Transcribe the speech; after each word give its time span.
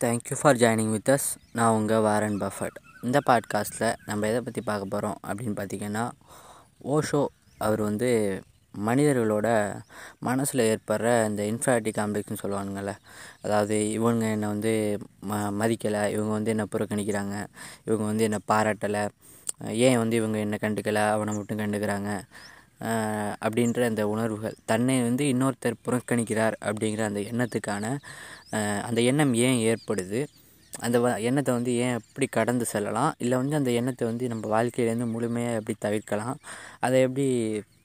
Thank you 0.00 0.34
for 0.40 0.56
joining 0.56 0.90
with 0.90 1.10
us 1.10 1.26
நான் 1.52 1.74
உங்கள் 1.74 2.00
Warren 2.00 2.36
Buffett 2.40 2.78
இந்த 3.02 3.18
பாட்காஸ்ட்டில் 3.26 3.94
நம்ம 4.04 4.26
எதை 4.26 4.40
பற்றி 4.40 4.60
பார்க்க 4.60 4.86
போகிறோம் 4.86 5.16
அப்படின்னு 5.26 5.54
பார்த்தீங்கன்னா 5.56 6.02
ஓஷோ 6.86 7.20
அவர் 7.58 7.80
வந்து 7.80 8.10
மனிதர்களோட 8.78 9.48
மனசில் 10.18 10.62
ஏற்படுற 10.62 11.12
இந்த 11.26 11.42
இன்ஃப்ராட்டி 11.42 11.92
காம்ப்ளெக்ஸ்னு 11.96 12.40
சொல்லுவானுங்கள 12.42 12.92
அதாவது 13.42 13.90
இவங்க 13.90 14.26
என்னை 14.26 14.48
வந்து 14.48 14.72
ம 15.26 15.40
மதிக்கலை 15.52 16.02
இவங்க 16.12 16.32
வந்து 16.32 16.50
என்னை 16.50 16.66
புறக்கணிக்கிறாங்க 16.70 17.36
இவங்க 17.84 18.04
வந்து 18.04 18.24
என்னை 18.24 18.40
பாராட்டலை 18.52 19.04
ஏன் 19.80 19.98
வந்து 19.98 20.16
இவங்க 20.16 20.38
என்னை 20.38 20.58
கண்டுக்கலை 20.62 21.04
அவனை 21.08 21.34
மட்டும் 21.34 21.58
கண்டுக்கிறாங்க 21.58 22.10
அப்படின்ற 23.46 23.80
அந்த 23.84 24.02
உணர்வுகள். 24.08 24.56
தன்னை 24.64 25.02
வந்து 25.02 25.24
இன்னொருத்தர் 25.24 25.82
புறக்கணிக்கிறார் 25.86 26.56
அப்படிங்கிற 26.64 27.02
அந்த 27.04 27.20
எண்ணத்துக்கான 27.30 27.84
அந்த 28.82 29.00
எண்ணம் 29.00 29.34
ஏன் 29.46 29.60
ஏற்படுது? 29.70 30.20
அந்த 30.72 30.96
வ 30.98 31.06
எண்ணத்தை 31.20 31.52
வந்து 31.54 31.72
ஏன் 31.76 31.94
எப்படி 31.94 32.26
கடந்து 32.26 32.64
செல்லலாம்? 32.64 33.12
இல்லை 33.18 33.36
வந்து 33.38 33.56
அந்த 33.56 33.70
எண்ணத்தை 33.70 34.04
வந்து 34.06 34.24
நம்ம 34.28 34.44
வாழ்க்கையிலேருந்து 34.54 35.06
முழுமையாக 35.06 35.58
எப்படி 35.60 35.76
தவிர்க்கலாம்? 35.78 36.36
அதை 36.80 37.00
எப்படி 37.00 37.26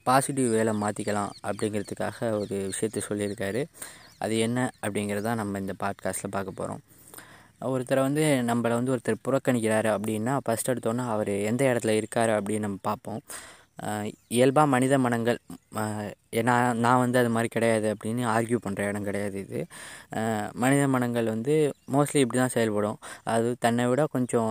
பாசிட்டிவ் 0.04 0.48
வேலை 0.50 0.72
மாற்றிக்கலாம் 0.80 1.32
அப்படிங்கிறதுக்காக 1.42 2.30
ஒரு 2.40 2.56
விஷயத்த 2.70 3.02
சொல்லியிருக்காரு. 3.08 3.62
அது 4.18 4.38
என்ன 4.38 4.58
அப்படிங்கிறதான் 4.82 5.34
நம்ம 5.34 5.58
இந்த 5.58 5.74
பாட்காஸ்ட்டில் 5.82 6.34
பார்க்க 6.36 6.60
போகிறோம் 6.60 6.82
ஒருத்தரை 7.62 8.00
வந்து 8.00 8.22
நம்மளை 8.46 8.74
வந்து 8.78 8.92
ஒருத்தர் 8.94 9.24
புறக்கணிக்கிறாரு 9.26 9.88
அப்படின்னா 9.96 10.38
ஃபஸ்ட் 10.44 10.70
எடுத்தோன்னே 10.70 11.04
அவர் 11.08 11.32
எந்த 11.50 11.62
இடத்துல 11.64 11.92
இருக்கார் 12.00 12.30
அப்படின்னு 12.30 12.58
நம்ம 12.58 12.78
பார்ப்போம். 12.82 13.20
இயல்பாக 14.28 14.66
மனித 14.66 14.98
மனங்கள் 14.98 15.38
ஏன்னா 16.40 16.54
நான் 16.84 17.00
வந்து 17.02 17.18
அது 17.22 17.30
மாதிரி 17.34 17.48
கிடையாது 17.54 17.86
அப்படின்னு 17.94 18.22
ஆர்கியூ 18.34 18.58
பண்ணுற 18.66 18.82
இடம் 18.90 19.06
கிடையாது 19.08 19.36
இது. 19.44 19.60
மனித 20.62 20.82
மனங்கள் 20.94 21.28
வந்து 21.34 21.54
மோஸ்ட்லி 21.94 22.20
இப்படி 22.24 22.38
தான் 22.42 22.54
செயல்படும். 22.56 22.98
அது 23.32 23.48
தன்னை 23.64 23.84
விட 23.90 24.02
கொஞ்சம் 24.14 24.50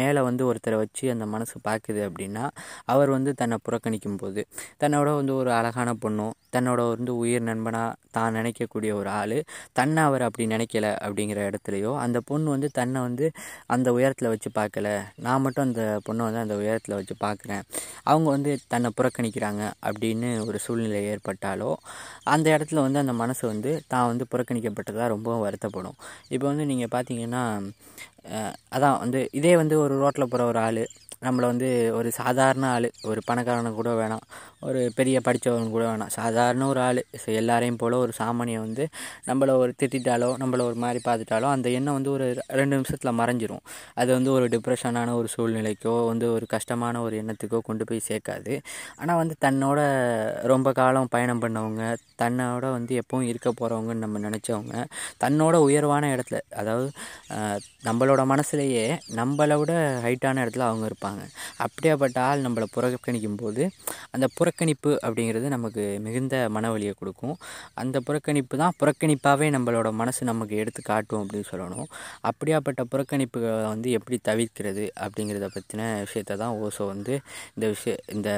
மேலே 0.00 0.20
வந்து 0.28 0.42
ஒருத்தரை 0.50 0.76
வச்சு 0.82 1.04
அந்த 1.14 1.26
மனசு 1.34 1.56
பார்க்குது 1.68 2.02
அப்படின்னா 2.08 2.44
அவர் 2.92 3.10
வந்து 3.16 3.32
தன்னை 3.42 3.58
புறக்கணிக்கும் 3.66 4.20
போது 4.22 4.42
தன்னோட 4.84 5.08
வந்து 5.20 5.34
ஒரு 5.40 5.52
அழகான 5.58 5.90
பொண்ணும் 6.04 6.34
தன்னோட 6.56 6.80
வந்து 6.92 7.12
உயிர் 7.22 7.46
நண்பனாக 7.48 7.90
தான் 8.10 8.34
நினைக்கக்கூடிய 8.34 8.90
ஒரு 9.00 9.10
ஆள் 9.12 9.36
தன்னை 9.72 10.00
அவர் 10.04 10.22
அப்படி 10.22 10.44
நினைக்கல 10.54 10.86
அப்படிங்கிற 11.04 11.40
இடத்துலையோ 11.50 11.92
அந்த 12.04 12.18
பொண்ணு 12.28 12.48
வந்து 12.50 12.68
தன்னை 12.78 13.00
வந்து 13.00 13.26
அந்த 13.74 13.88
உயரத்தில் 13.92 14.30
வச்சு 14.32 14.50
பார்க்கல 14.58 14.88
நான் 15.18 15.42
மட்டும் 15.42 15.66
அந்த 15.66 15.84
பொண்ணை 16.06 16.24
வந்து 16.28 16.42
அந்த 16.44 16.56
உயரத்தில் 16.62 16.98
வச்சு 16.98 17.16
பார்க்குறேன் 17.24 17.62
அவங்க 18.04 18.28
வந்து 18.30 18.52
தன்னை 18.68 18.90
புறக்கணிக்கிறாங்க 18.98 19.62
அப்படின்னு 19.86 20.30
ஒரு 20.48 20.60
சூழ்நிலை 20.64 21.02
ஏற்பட்டாலோ 21.20 21.70
அந்த 22.34 22.46
இடத்துல 22.56 22.82
வந்து 22.86 22.98
அந்த 22.98 23.12
மனசு 23.12 23.42
வந்து 23.46 23.72
தான் 23.86 24.08
வந்து 24.10 24.24
புறக்கணிக்கப்பட்டதாக 24.32 25.08
ரொம்பவும் 25.14 25.44
வருத்தப்படும். 25.46 25.96
இப்போ 26.34 26.46
வந்து 26.46 26.66
நீங்கள் 26.72 26.92
பார்த்தீங்கன்னா 26.96 27.42
அதான் 28.72 28.98
வந்து 28.98 29.20
இதே 29.32 29.56
வந்து 29.56 29.76
ஒரு 29.78 29.94
ரோட்டில் 29.98 30.30
போகிற 30.32 30.44
ஒரு 30.44 30.58
ஆள் 30.58 30.82
நம்மளை 31.22 31.46
வந்து 31.46 31.68
ஒரு 31.92 32.08
சாதாரண 32.10 32.64
ஆள் 32.66 32.86
ஒரு 33.04 33.20
பணக்காரனை 33.26 33.70
கூட 33.72 33.90
வேணாம் 33.90 34.22
ஒரு 34.62 34.90
பெரிய 34.94 35.16
படித்தவன் 35.20 35.72
கூட 35.74 35.84
வேணாம் 35.90 36.12
சாதாரண 36.16 36.62
ஒரு 36.66 36.80
ஆள். 36.80 37.00
எல்லாரையும் 37.40 37.78
போல் 37.78 37.94
ஒரு 37.94 38.12
சாமானியை 38.18 38.60
வந்து 38.60 38.84
நம்மளை 39.26 39.52
ஒரு 39.62 39.72
திட்டாலோ 39.82 40.28
நம்மளை 40.42 40.64
ஒரு 40.64 40.74
மாதிரி 40.74 41.00
பார்த்துட்டாலோ 41.08 41.48
அந்த 41.50 41.68
எண்ணம் 41.70 41.96
வந்து 41.98 42.10
ஒரு 42.10 42.26
ரெண்டு 42.50 42.74
நிமிஷத்தில் 42.76 43.18
மறைஞ்சிரும். 43.20 43.62
அது 43.94 44.10
வந்து 44.12 44.30
ஒரு 44.32 44.46
டிப்ரெஷனான 44.48 45.14
ஒரு 45.20 45.28
சூழ்நிலைக்கோ 45.36 45.94
வந்து 46.06 46.26
ஒரு 46.32 46.46
கஷ்டமான 46.46 47.02
ஒரு 47.02 47.16
எண்ணத்துக்கோ 47.22 47.60
கொண்டு 47.60 47.84
போய் 47.84 48.06
சேர்க்காது. 48.08 48.54
ஆனால் 48.96 49.20
வந்து 49.22 49.36
தன்னோட 49.40 49.80
ரொம்ப 50.44 50.72
காலம் 50.72 51.10
பயணம் 51.10 51.42
பண்ணவங்க 51.42 51.84
தன்னோட 52.22 52.64
வந்து 52.70 52.94
எப்பவும் 53.02 53.28
இருக்க 53.28 53.48
போகிறவங்கன்னு 53.52 54.04
நம்ம 54.06 54.18
நினச்சவங்க 54.18 54.74
தன்னோட 55.24 55.56
உயர்வான 55.68 56.10
இடத்துல 56.16 56.38
அதாவது 56.56 56.88
நம்மளோட 57.84 58.09
நம்மளோட 58.10 58.22
மனசுலேயே 58.30 58.84
நம்மளை 59.18 59.56
விட 59.58 59.72
ஹைட்டான 60.04 60.42
இடத்துல 60.44 60.64
அவங்க 60.68 60.84
இருப்பாங்க. 60.90 61.22
அப்படியாப்பட்ட 61.64 62.18
ஆள் 62.28 62.42
நம்மளை 62.46 62.66
புறக்கணிக்கும் 62.76 63.36
போது 63.42 63.62
அந்த 64.14 64.26
புறக்கணிப்பு 64.38 64.90
அப்படிங்கிறது 65.06 65.48
நமக்கு 65.54 65.82
மிகுந்த 66.06 66.34
மனவழியை 66.56 66.94
கொடுக்கும். 67.00 67.36
அந்த 67.82 67.96
புறக்கணிப்பு 68.06 68.56
தான் 68.62 68.76
புறக்கணிப்பாகவே 68.80 69.48
நம்மளோட 69.56 69.90
மனசு 70.00 70.28
நமக்கு 70.30 70.56
எடுத்து 70.62 70.82
காட்டும் 70.82 71.22
அப்படின்னு 71.22 71.48
சொல்லணும். 71.52 71.88
அப்படியாப்பட்ட 72.30 72.84
புறக்கணிப்புகளை 72.94 73.62
வந்து 73.74 73.90
எப்படி 73.98 74.18
தவிர்க்கிறது 74.30 74.86
அப்படிங்கிறத 75.04 75.48
பற்றின 75.56 75.88
விஷயத்த 76.06 76.38
தான் 76.42 76.56
ஓசோ 76.66 76.86
வந்து 76.94 77.14
இந்த 77.54 77.66
விஷய 77.74 77.96
இந்த 78.16 78.30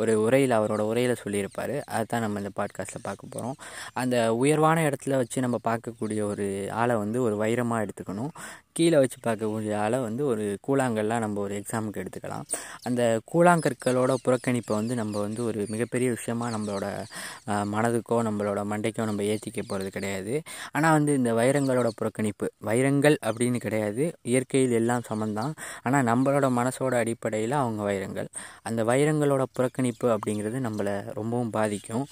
ஒரு 0.00 0.12
உரையில் 0.24 0.58
அவரோட 0.58 0.82
உரையில் 0.90 1.20
சொல்லியிருப்பார். 1.22 1.76
அதுதான் 1.96 2.24
நம்ம 2.24 2.40
இந்த 2.44 2.52
பாட்காஸ்ட்டில் 2.60 3.06
பார்க்க 3.08 3.34
போகிறோம் 3.34 3.56
அந்த 4.02 4.16
உயர்வான 4.42 4.84
இடத்துல 4.88 5.16
வச்சு 5.22 5.46
நம்ம 5.46 5.56
பார்க்கக்கூடிய 5.70 6.20
ஒரு 6.32 6.46
ஆளை 6.82 6.96
வந்து 7.04 7.18
ஒரு 7.26 7.36
வைரமாக 7.44 7.84
எடுத்துக்கணும். 7.86 8.32
கீழே 8.76 8.97
வச்சு 8.98 9.18
பார்க்கக்கூடிய 9.26 9.72
ஆளை 9.76 9.98
வந்து 9.98 10.22
ஒரு 10.26 10.44
கூழாங்கல்லாம் 10.66 11.22
நம்ம 11.24 11.40
ஒரு 11.40 11.54
எக்ஸாமுக்கு 11.60 12.00
எடுத்துக்கலாம். 12.02 12.46
அந்த 12.82 13.02
கூழாங்கற்களோட 13.32 14.14
புறக்கணிப்பை 14.26 14.74
வந்து 14.80 14.94
நம்ம 14.94 15.14
வந்து 15.20 15.40
ஒரு 15.44 15.60
மிகப்பெரிய 15.68 16.10
விஷயமாக 16.10 16.52
நம்மளோட 16.56 16.86
மனதுக்கோ 17.74 18.18
நம்மளோட 18.28 18.60
மண்டைக்கோ 18.72 19.04
நம்ம 19.04 19.22
ஏற்றிக்க 19.32 19.60
போகிறது 19.66 19.90
கிடையாது. 19.90 20.34
ஆனால் 20.72 20.96
வந்து 20.98 21.14
இந்த 21.14 21.32
வைரங்களோட 21.32 21.90
புறக்கணிப்பு 22.00 22.48
வைரங்கள் 22.68 23.16
அப்படின்னு 23.26 23.60
கிடையாது. 23.66 24.04
இயற்கையில் 24.22 24.76
எல்லாம் 24.80 25.06
சமந்தான். 25.10 25.54
ஆனால் 25.82 26.06
நம்மளோட 26.10 26.46
மனசோட 26.60 26.94
அடிப்படையில் 27.02 27.56
அவங்க 27.62 27.82
வைரங்கள். 27.82 28.28
அந்த 28.62 28.80
வைரங்களோட 28.84 29.42
புறக்கணிப்பு 29.58 30.08
அப்படிங்கிறது 30.14 30.58
நம்மளை 30.66 30.96
ரொம்பவும் 31.12 31.50
பாதிக்கும். 31.50 32.06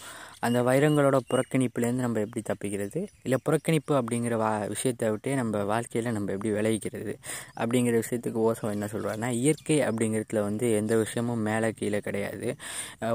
அந்த 0.47 0.59
வைரங்களோட 0.69 1.17
புறக்கணிப்புலேருந்து 1.31 2.05
நம்ம 2.07 2.21
எப்படி 2.27 2.43
தப்பிக்கிறது? 2.51 3.01
இல்லை 3.27 3.39
புறக்கணிப்பு 3.47 3.93
அப்படிங்கிற 4.01 4.35
வா 4.43 4.51
விஷயத்தை 4.75 5.07
விட்டே 5.13 5.35
நம்ம 5.41 5.63
வாழ்க்கையில் 5.71 6.09
நம்ம 6.17 6.33
எப்படி 6.37 6.51
விளைவிக்கிறது? 6.57 7.13
அப்படிங்கிற 7.61 7.95
விஷயத்துக்கு 8.03 8.41
ஓசம் 8.49 8.73
என்ன 8.75 8.89
சொல்கிறாருன்னா 8.95 9.31
இயற்கை 9.43 9.79
அப்படிங்கிறதுல 9.89 10.43
வந்து 10.49 10.69
எந்த 10.81 10.93
விஷயமும் 11.03 11.43
மேலே 11.49 11.71
கீழே 11.81 12.01
கிடையாது. 12.09 12.49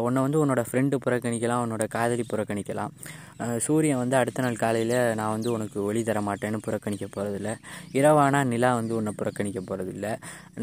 உன்னை 0.06 0.22
வந்து 0.26 0.40
உன்னோட 0.44 0.64
ஃப்ரெண்டு 0.70 0.98
புறக்கணிக்கலாம் 1.06 1.64
உன்னோட 1.66 1.86
காதலி 1.98 2.26
புறக்கணிக்கலாம். 2.34 2.94
சூரியன் 3.66 4.02
வந்து 4.04 4.16
அடுத்த 4.22 4.42
நாள் 4.46 4.62
காலையில் 4.64 4.98
நான் 5.20 5.34
வந்து 5.36 5.50
உனக்கு 5.58 5.78
ஒளி 5.90 6.02
தர 6.10 6.20
மாட்டேன்னு 6.30 6.60
புறக்கணிக்க 6.68 7.06
போகிறதில்ல 7.16 7.52
இரவானா 8.00 8.42
நிலா 8.54 8.72
வந்து 8.80 8.94
உன்னை 9.00 9.14
புறக்கணிக்க 9.22 9.60
போகிறதில்ல 9.70 10.08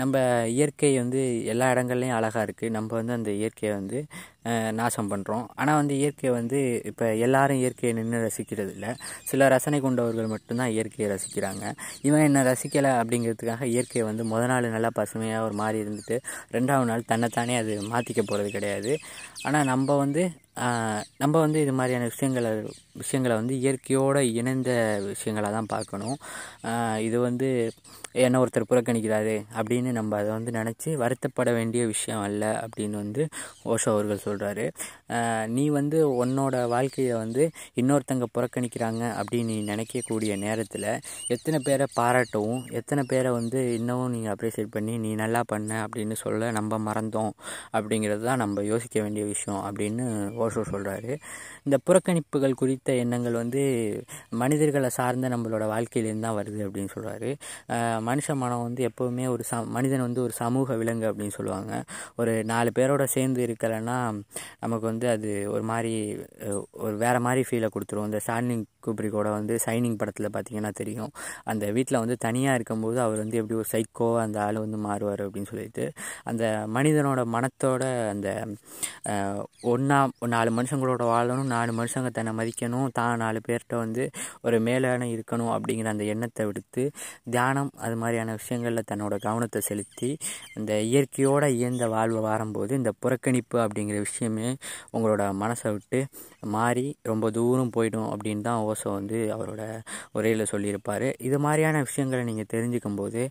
நம்ம 0.02 0.14
இயற்கை 0.58 0.92
வந்து 1.02 1.22
எல்லா 1.54 1.68
இடங்கள்லையும் 1.74 2.18
அழகாக 2.18 2.44
இருக்குது 2.48 2.74
நம்ம 2.76 2.94
வந்து 3.00 3.16
அந்த 3.18 3.30
இயற்கையை 3.40 3.72
வந்து 3.80 4.00
நாசம் 4.78 5.10
பண்ணுறோம் 5.12 5.46
ஆனால் 5.60 5.78
வந்து 5.80 5.94
இயற்கையை 6.00 6.32
வந்து 6.38 6.57
இப்போ 6.90 7.06
எல்லாரும் 7.26 7.60
இயற்கையை 7.62 7.92
நின்று 7.98 8.18
ரசிக்கிறது 8.26 8.72
இல்லை 8.76 8.90
சில 9.30 9.48
ரசனை 9.54 9.80
கொண்டவர்கள் 9.80 10.32
மட்டும்தான் 10.34 10.72
இயற்கையை 10.76 11.08
ரசிக்கிறாங்க. 11.14 11.64
இவன் 12.08 12.26
என்ன 12.28 12.42
ரசிக்கலை 12.50 12.92
அப்படிங்கிறதுக்காக 13.00 13.64
இயற்கையை 13.74 14.04
வந்து 14.10 14.24
முத 14.32 14.42
நாள் 14.52 14.74
நல்லா 14.76 14.90
பசுமையாக 15.00 15.46
ஒரு 15.48 15.56
மாதிரி 15.62 15.78
இருந்துட்டு 15.84 16.18
ரெண்டாவது 16.56 16.88
நாள் 16.90 17.08
தன்னைத்தானே 17.12 17.56
அது 17.62 17.74
மாற்றிக்க 17.92 18.22
போகிறது 18.22 18.50
கிடையாது. 18.56 18.92
ஆனால் 19.46 19.68
நம்ம 19.72 19.96
வந்து 20.04 20.24
நம்ம 21.18 21.34
வந்து 21.40 21.58
இது 21.60 21.72
மாதிரியான 21.72 22.08
விஷயங்களை 22.12 22.52
விஷயங்களை 22.96 23.34
வந்து 23.36 23.54
இயற்கையோடு 23.62 24.20
இணைந்த 24.40 24.70
விஷயங்களாக 25.08 25.52
தான் 25.52 25.72
பார்க்கணும். 25.74 26.16
இது 26.98 27.18
வந்து 27.20 27.48
என்ன 28.22 28.36
ஒருத்தர் 28.42 28.68
புறக்கணிக்கிறாரு 28.70 29.34
அப்படின்னு 29.58 29.90
நம்ம 29.92 30.16
அதை 30.16 30.30
வந்து 30.30 30.50
நினச்சி 30.50 30.90
வருத்தப்பட 31.02 31.50
வேண்டிய 31.52 31.82
விஷயம் 31.86 32.22
அல்ல 32.22 32.44
அப்படின்னு 32.64 32.96
வந்து 32.96 33.22
ஓஷோ 33.64 33.90
அவர்கள் 33.92 34.24
சொல்கிறாரு 34.24 34.64
நீ 35.46 35.64
வந்து 35.70 35.98
உன்னோட 36.22 36.54
வாழ்க்கையை 36.68 37.14
வந்து 37.14 37.44
இன்னொருத்தங்க 37.76 38.28
புறக்கணிக்கிறாங்க 38.34 39.02
அப்படின்னு 39.18 39.50
நீ 39.50 39.58
நினைக்கக்கூடிய 39.72 40.32
நேரத்தில் 40.36 40.88
எத்தனை 41.28 41.60
பேரை 41.60 41.86
பாராட்டவும் 41.98 42.62
எத்தனை 42.72 43.04
பேரை 43.04 43.32
வந்து 43.32 43.60
இன்னமும் 43.74 44.10
நீங்கள் 44.10 44.34
அப்ரிஷியேட் 44.34 44.74
பண்ணி 44.74 44.96
நீ 44.98 45.12
நல்லா 45.14 45.42
பண்ண 45.46 45.72
அப்படின்னு 45.86 46.18
சொல்ல 46.22 46.50
நம்ம 46.50 46.78
மறந்தோம் 46.78 47.32
அப்படிங்கிறது 47.72 48.24
தான் 48.24 48.42
நம்ம 48.44 48.64
யோசிக்க 48.64 48.96
வேண்டிய 49.02 49.24
விஷயம் 49.24 49.62
அப்படின்னு 49.68 50.06
ஓஷோ 50.48 50.64
சொல்கிறாரு 50.72 51.12
இந்த 51.66 51.76
புறக்கணிப்புகள் 51.86 52.58
குறித்த 52.62 52.94
எண்ணங்கள் 53.02 53.38
வந்து 53.42 53.62
மனிதர்களை 54.42 54.90
சார்ந்த 54.98 55.28
நம்மளோட 55.34 55.64
வாழ்க்கையிலேருந்து 55.74 56.26
தான் 56.26 56.38
வருது 56.40 56.60
அப்படின்னு 56.66 56.92
சொல்கிறாரு 56.96 57.30
மனுஷ 58.08 58.36
மனம் 58.42 58.64
வந்து 58.66 58.82
எப்போவுமே 58.90 59.24
ஒரு 59.34 59.44
ச 59.50 59.54
மனிதன் 59.76 60.04
வந்து 60.06 60.20
ஒரு 60.26 60.34
சமூக 60.42 60.76
விலங்கு 60.80 61.06
அப்படின்னு 61.10 61.36
சொல்லுவாங்க. 61.38 61.72
ஒரு 62.20 62.32
நாலு 62.52 62.70
பேரோட 62.78 63.04
சேர்ந்து 63.16 63.40
இருக்கலைன்னா 63.46 63.98
நமக்கு 64.64 64.86
வந்து 64.90 65.06
அது 65.14 65.30
ஒரு 65.54 65.64
மாதிரி 65.70 65.94
ஒரு 66.86 66.94
வேறு 67.04 67.20
மாதிரி 67.26 67.42
ஃபீலை 67.48 67.68
கொடுத்துரும். 67.74 68.08
இந்த 68.10 68.20
ஸ்டாண்டிங் 68.26 68.64
குப்ரிக்கோட 68.82 69.28
வந்து 69.30 69.54
சைனிங் 69.66 69.96
படத்தில் 69.96 70.28
பார்த்தீங்கன்னா 70.28 70.72
தெரியும். 70.72 71.12
அந்த 71.44 71.64
வீட்டில் 71.76 71.98
வந்து 71.98 72.16
தனியாக 72.18 72.56
இருக்கும்போது 72.58 72.98
அவர் 73.00 73.18
வந்து 73.18 73.38
எப்படி 73.40 73.56
ஒரு 73.56 73.68
சைக்கோ 73.72 74.08
அந்த 74.24 74.38
ஆள் 74.40 74.58
வந்து 74.58 74.80
மாறுவார் 74.86 75.22
அப்படின்னு 75.26 75.50
சொல்லிட்டு 75.52 75.84
அந்த 76.24 76.44
மனிதனோட 76.76 77.20
மனத்தோட 77.34 77.82
அந்த 78.12 78.28
ஒன்றா 79.70 79.98
நாலு 80.28 80.50
மனுஷங்களோட 80.50 81.04
வாழணும் 81.12 81.50
நாலு 81.54 81.70
மனுஷங்க 81.72 82.10
தன்னை 82.10 82.32
மதிக்கணும் 82.38 82.88
தான் 82.92 83.16
நாலு 83.16 83.38
பேர்கிட்ட 83.48 83.74
வந்து 83.76 84.04
ஒரு 84.42 84.56
மேலான 84.60 85.08
இருக்கணும் 85.14 85.52
அப்படிங்கிற 85.54 85.88
அந்த 85.88 86.04
எண்ணத்தை 86.06 86.44
விடுத்து 86.46 86.84
தியானம் 87.30 87.70
அது 87.78 87.96
மாதிரியான 87.96 88.34
விஷயங்களில் 88.34 88.88
தன்னோட 88.90 89.14
கவனத்தை 89.18 89.62
செலுத்தி 89.62 90.10
அந்த 90.56 90.72
இயற்கையோடு 90.88 91.48
இயந்த 91.58 91.86
வாழ்வை 91.88 92.22
வாரும்போது 92.22 92.72
இந்த 92.72 92.92
புறக்கணிப்பு 93.02 93.58
அப்படிங்கிற 93.64 93.98
விஷயமே 94.00 94.48
உங்களோட 94.92 95.22
மனசை 95.42 95.70
விட்டு 95.72 96.00
மாறி 96.52 96.86
ரொம்ப 97.02 97.26
தூரம் 97.30 97.74
போயிடும் 97.76 98.08
அப்படின்னு 98.12 98.42
தான் 98.42 98.60
ஸோ 98.82 98.88
வந்து 98.98 99.18
அவரோட 99.36 99.62
உரையில் 100.16 100.50
சொல்லியிருப்பார். 100.52 101.06
இது 101.28 101.38
மாதிரியான 101.46 101.82
விஷயங்களை 101.88 102.22
நீங்கள் 102.30 102.50
தெரிஞ்சுக்கும் 102.54 102.98
போது 103.00 103.22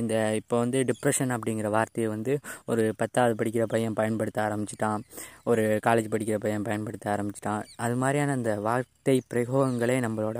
இந்த 0.00 0.14
இப்போ 0.40 0.56
வந்து 0.64 0.80
டிப்ரெஷன் 0.90 1.34
அப்படிங்கிற 1.36 1.70
வார்த்தையை 1.76 2.08
வந்து 2.16 2.34
ஒரு 2.72 2.84
பத்தாவது 3.02 3.34
படிக்கிற 3.40 3.66
பையன் 3.74 3.98
பயன்படுத்த 4.00 4.40
ஆரம்பிச்சிட்டான். 4.46 5.02
ஒரு 5.52 5.62
காலேஜ் 5.86 6.12
படிக்கிற 6.14 6.36
பையன் 6.44 6.66
பயன்படுத்த 6.68 7.06
ஆரம்பிச்சிட்டான். 7.14 7.62
அது 7.84 7.96
மாதிரியான 8.02 8.34
அந்த 8.38 8.52
வார்த்தை 8.66 9.16
பிரயோகங்களே 9.32 9.96
நம்மளோட 10.04 10.38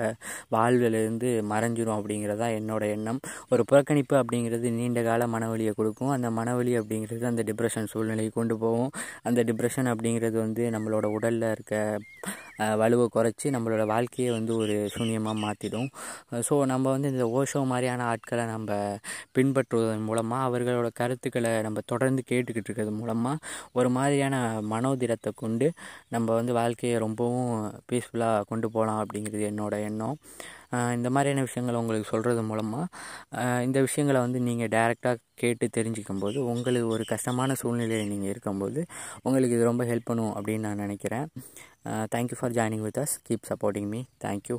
வாழ்விலிருந்து 0.55 1.31
மறைஞ்சிரும் 1.53 1.97
அப்படிங்கிறதா 1.99 2.47
என்னோட 2.59 2.85
எண்ணம். 2.97 3.21
ஒரு 3.53 3.63
புறக்கணிப்பு 3.71 4.15
அப்படிங்கிறது 4.21 4.71
நீண்ட 4.79 5.01
கால 5.09 5.27
மனவழியை 5.35 5.73
கொடுக்கும். 5.81 6.13
அந்த 6.17 6.29
மனவழி 6.39 6.73
அப்படிங்கிறது 6.81 7.25
அந்த 7.33 7.45
டிப்ரெஷன் 7.51 7.91
சூழ்நிலையை 7.93 8.31
கொண்டு 8.39 8.57
போகும். 8.65 8.93
அந்த 9.29 9.43
டிப்ரெஷன் 9.51 9.91
அப்படிங்கிறது 9.93 10.37
வந்து 10.47 10.65
நம்மளோட 10.77 11.07
உடலில் 11.17 11.51
இருக்க 11.55 11.75
வலுவை 12.81 13.07
குறைச்சி 13.09 13.47
நம்மளோட 13.55 13.85
வாழ்க்கையை 13.87 14.31
வந்து 14.33 14.53
ஒரு 14.57 14.77
சூன்யமாக 14.95 15.37
மாற்றிடும் 15.45 15.89
ஸோ 16.49 16.55
நம்ம 16.65 16.85
வந்து 16.91 17.11
இந்த 17.11 17.27
ஓஷோ 17.39 17.63
மாதிரியான 17.65 18.05
ஆட்களை 18.05 18.45
நம்ம 18.47 18.71
பின்பற்றுவதன் 19.39 20.07
மூலமாக 20.09 20.47
அவர்களோட 20.49 20.89
கருத்துக்களை 20.95 21.53
நம்ம 21.63 21.83
தொடர்ந்து 21.87 22.23
கேட்டுக்கிட்டு 22.31 22.69
இருக்கிறது 22.71 22.93
மூலமாக 22.93 23.37
ஒரு 23.73 23.91
மாதிரியான 23.91 24.37
மனோதிடத்தை 24.71 25.33
கொண்டு 25.35 25.69
நம்ம 26.09 26.29
வந்து 26.35 26.53
வாழ்க்கையை 26.53 26.99
ரொம்பவும் 26.99 27.55
பீஸ்ஃபுல்லாக 27.93 28.45
கொண்டு 28.49 28.69
போகலாம் 28.71 29.01
அப்படிங்கிறது 29.05 29.45
என்னோட 29.53 29.75
எண்ணம். 29.89 30.17
இந்த 30.71 31.09
மாதிரியான 31.11 31.45
விஷயங்களை 31.49 31.81
உங்களுக்கு 31.81 32.09
சொல்கிறது 32.13 32.43
மூலமாக 32.43 33.63
இந்த 33.67 33.79
விஷயங்களை 33.81 34.21
வந்து 34.21 34.41
நீங்கள் 34.41 34.73
டைரெக்டாக 34.77 35.17
கேட்டு 35.43 35.69
தெரிஞ்சுக்கும் 35.79 36.23
போது 36.25 36.39
உங்களுக்கு 36.45 36.89
ஒரு 36.89 37.05
கஷ்டமான 37.13 37.55
சூழ்நிலையில் 37.63 38.13
நீங்கள் 38.13 38.33
இருக்கும்போது 38.35 38.83
உங்களுக்கு 39.23 39.57
இது 39.57 39.71
ரொம்ப 39.71 39.85
ஹெல்ப் 39.85 40.09
பண்ணும் 40.11 40.35
அப்படின்னு 40.37 40.67
நான் 40.69 40.85
நினைக்கிறேன். 40.87 41.27
Thank you 42.15 42.39
for 42.41 42.57
joining 42.59 42.87
with 42.89 43.03
us 43.05 43.17
keep 43.29 43.51
supporting 43.51 43.91
me 43.95 44.03
thank you 44.27 44.59